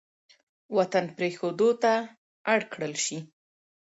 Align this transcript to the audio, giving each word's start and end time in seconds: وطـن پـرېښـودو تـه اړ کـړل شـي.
وطـن 0.75 1.05
پـرېښـودو 1.15 1.69
تـه 1.81 1.93
اړ 2.53 2.59
کـړل 2.71 2.93
شـي. 3.05 3.19